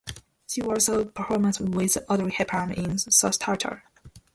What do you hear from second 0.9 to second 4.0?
performed with Audrey Hepburn in "Sauce Tartare".